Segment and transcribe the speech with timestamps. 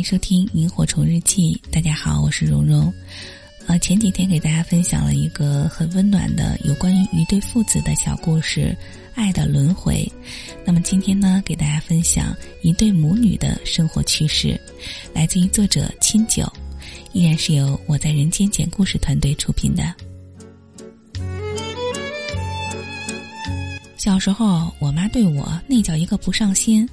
[0.00, 1.60] 迎收听《萤火虫日记》。
[1.70, 2.90] 大家好，我是蓉蓉。
[3.66, 8.74] 呃，前几天给大家分享了一个很温暖的有关于一对父子的小故事
[9.14, 10.10] 《爱的轮回》。
[10.64, 14.58] 那么今天呢，给大家分享一对母女的生活趣事，
[15.12, 16.50] 来自于作者清酒，
[17.12, 19.94] 依然是由我在人间讲故事团队出品的。
[23.98, 26.88] 小时候，我妈对我那叫一个不上心。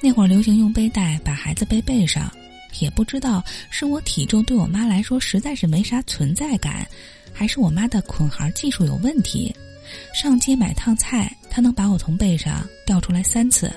[0.00, 2.32] 那会儿流行用背带把孩子背背上，
[2.80, 6.86] 也不知道是我体重对我妈来说实在是没啥存在感，
[7.32, 9.54] 还是我妈的捆孩技术有问题。
[10.14, 13.72] 上街买趟菜，她能把我从背上掉出来三次。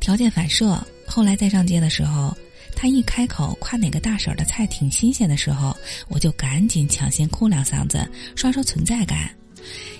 [0.00, 2.34] 条件反射，后来再上街的时候，
[2.74, 5.76] 她一开口夸哪个大婶的菜挺新鲜的时候，
[6.08, 9.28] 我就赶紧抢先哭两嗓子，刷刷存在感，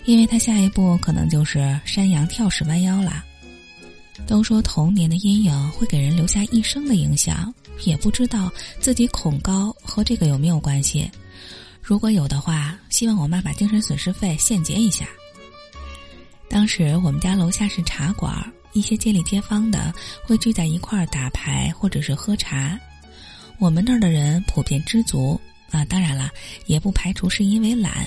[0.07, 3.25] 因为她下一步可能就是山羊跳式弯腰了。
[4.27, 7.53] 都说童年的阴影会给人留下一生的影响，
[7.85, 11.11] 也不知道自己恐高和这个有没有关系。
[11.83, 15.09] 如果有的话，希望我妈把精神损失费现结一下。
[16.49, 18.33] 当时我们家楼下是茶馆，
[18.73, 19.93] 一些街里街坊的
[20.25, 22.79] 会聚在一块儿打牌或者是喝茶。
[23.59, 26.31] 我们那儿的人普遍知足啊，当然了，
[26.67, 28.07] 也不排除是因为懒。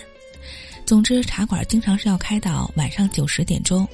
[0.85, 3.87] 总之，茶馆经常是要开到晚上九十点钟。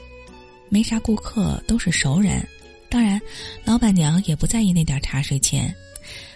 [0.70, 2.48] 没啥顾客，都是熟人。
[2.90, 3.22] 当然，
[3.64, 5.74] 老板娘也不在意那点茶水钱。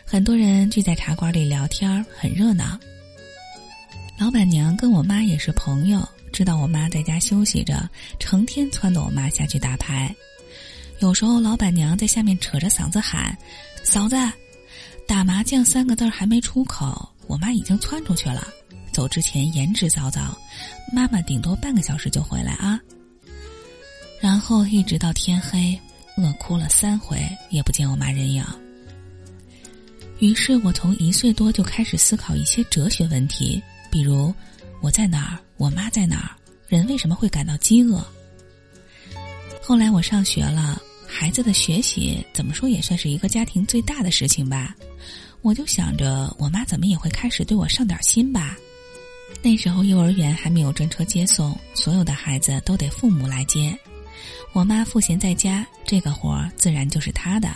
[0.05, 2.77] 很多人聚在茶馆里聊天，很热闹。
[4.19, 7.89] 老板娘跟我妈也是朋友，知道我妈在家休息着，
[8.19, 10.15] 成天撺掇我妈下去打牌。
[10.99, 13.35] 有时候，老板娘在下面扯着嗓子喊
[13.83, 14.15] ：“嫂子，
[15.07, 18.47] 打麻将三个字还没出口，我妈已经窜出去了。
[18.91, 20.35] 走之前言之凿凿，
[20.93, 22.79] 妈妈顶多半个小时就回来啊。”
[24.23, 25.77] 然后一直到天黑，
[26.15, 28.41] 饿哭了三回，也不见我妈人影。
[30.19, 34.33] 于是我从一岁多就开始思考一些哲学问题，比如
[34.79, 36.31] 我在哪儿，我妈在哪儿，
[36.69, 38.01] 人为什么会感到饥饿。
[39.61, 44.73] 后来我上学了，孩子的学习怎么说也算是一个家庭最大的事情吧，
[45.41, 48.55] 我就想着我妈怎么也会开始对我上点心吧。
[49.41, 53.77] 那时候幼儿园还没有专车接送，所有的孩子都得父母来接。
[54.53, 57.49] 我妈赋闲在家，这个活儿自然就是她的。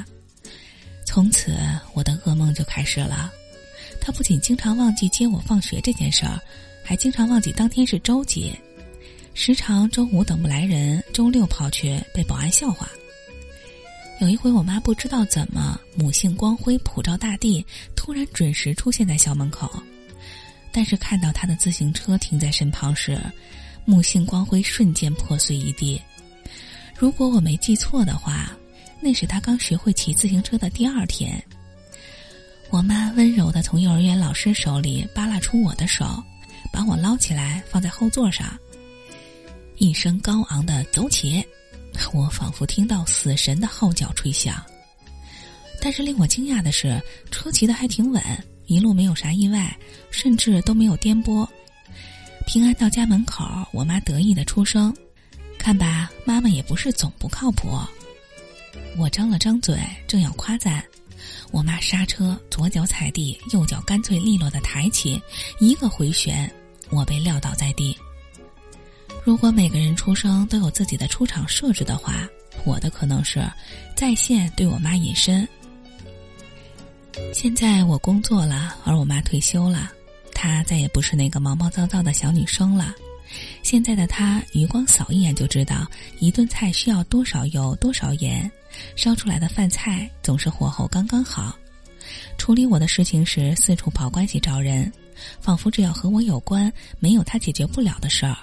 [1.05, 1.55] 从此，
[1.93, 3.31] 我的噩梦就开始了。
[4.01, 6.41] 她不仅经常忘记接我放学这件事儿，
[6.83, 8.51] 还经常忘记当天是周几，
[9.35, 12.89] 时常周五等不来人，周六跑去被保安笑话。
[14.19, 17.63] 有一回，我妈不知道怎么，母性光辉普照大地，
[17.95, 19.71] 突然准时出现在校门口，
[20.71, 23.21] 但是看到她的自行车停在身旁时，
[23.85, 26.01] 母性光辉瞬间破碎一地。
[26.97, 28.51] 如果我没记错的话，
[28.99, 31.41] 那是他刚学会骑自行车的第二天。
[32.71, 36.21] 我妈温柔的从幼儿园老师手里扒拉出我的手，
[36.71, 38.57] 把我捞起来放在后座上。
[39.77, 41.45] 一声高昂的“走起”，
[42.11, 44.61] 我仿佛听到死神的号角吹响。
[45.79, 48.21] 但是令我惊讶的是，车骑的还挺稳，
[48.65, 49.77] 一路没有啥意外，
[50.09, 51.47] 甚至都没有颠簸。
[52.47, 54.91] 平安到家门口，我妈得意的出声。
[55.67, 57.77] 看吧，妈妈也不是总不靠谱。
[58.97, 60.81] 我张了张嘴，正要夸赞，
[61.51, 65.21] 我妈刹车，左脚踩地，右脚干脆利落的抬起，
[65.59, 66.49] 一个回旋，
[66.89, 67.97] 我被撂倒在地。
[69.25, 72.25] 如果每个人出生都有自己的出场设置的话，
[72.63, 73.45] 我的可能是
[73.93, 75.45] 在线对我妈隐身。
[77.33, 79.91] 现在我工作了，而我妈退休了，
[80.31, 82.95] 她再也不是那个毛毛躁躁的小女生了。
[83.69, 85.85] 现在的他余光扫一眼就知道
[86.19, 88.49] 一顿菜需要多少油多少盐，
[88.95, 91.53] 烧出来的饭菜总是火候刚刚好。
[92.37, 94.89] 处理我的事情时四处跑关系找人，
[95.41, 98.37] 仿佛只要和我有关，没有他解决不了的事儿。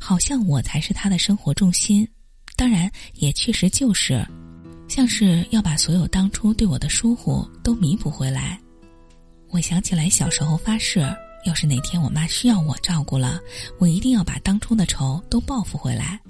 [0.00, 2.04] 好像我才是他的生活重心，
[2.56, 4.26] 当然也确实就是，
[4.88, 8.58] 像是要把所有当初对我的疏忽都弥补回来。
[9.50, 11.00] 我想起来小时候发誓。
[11.44, 13.40] 要是哪天我妈需要我照顾了，
[13.78, 16.20] 我一定要把当初的仇都报复回来。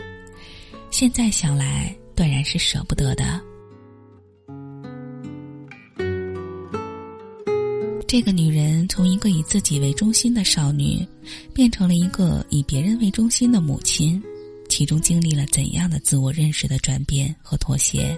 [0.90, 3.40] 现在想来，断然是舍不得的。
[8.06, 11.06] 这个女人从一个以自己为中心的少女，
[11.54, 14.22] 变成了一个以别人为中心的母亲，
[14.68, 18.14] 其中经历了怎样的自我认识的转变和妥协？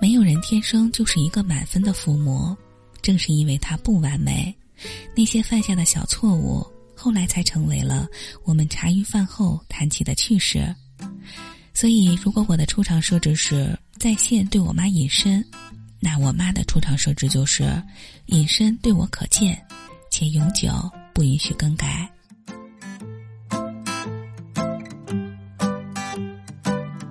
[0.00, 2.56] 没有人天生就是一个满分的父母，
[3.00, 4.52] 正是因为她不完美。
[5.14, 8.08] 那些犯下的小错误，后来才成为了
[8.44, 10.74] 我们茶余饭后谈起的趣事。
[11.74, 15.44] 所以，如果我的出场设置是在线对我妈隐身，
[16.00, 17.82] 那我妈的出厂设置就是
[18.26, 19.60] 隐身对我可见，
[20.10, 20.68] 且永久
[21.12, 22.10] 不允许更改。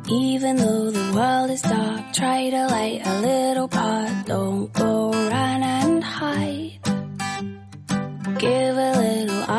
[0.09, 4.25] Even though the world is dark, try to light a little part.
[4.25, 5.06] Don't go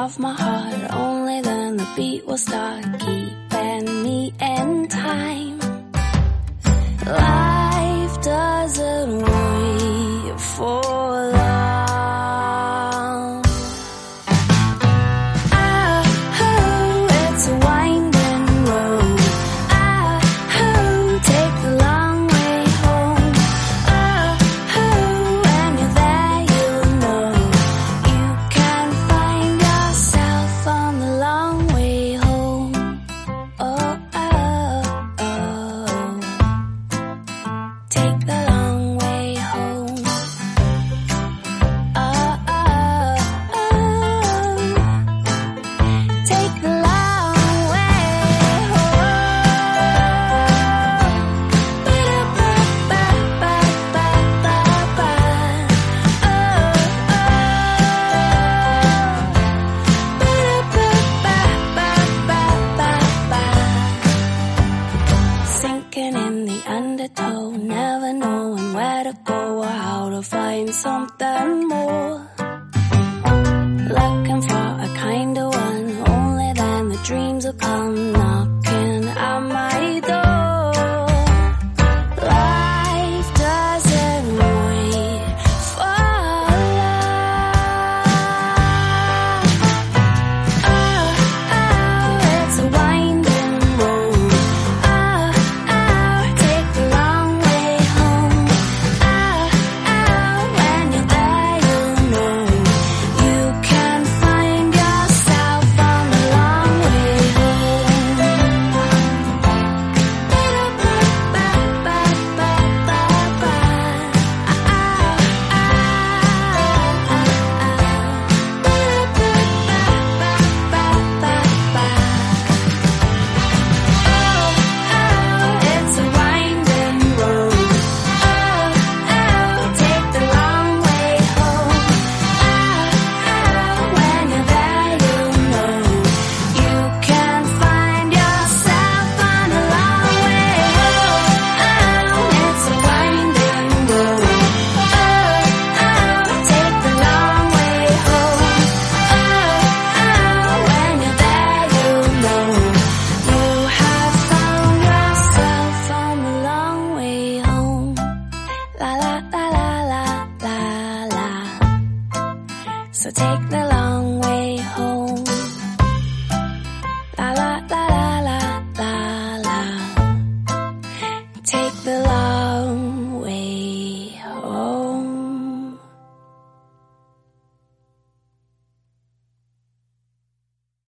[0.08, 2.82] of my heart, only then the beat will start.
[2.98, 5.58] Keeping me in time.
[7.04, 7.47] Life
[70.78, 72.37] something more.